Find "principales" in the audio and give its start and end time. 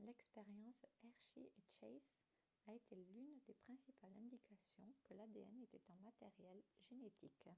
3.54-4.12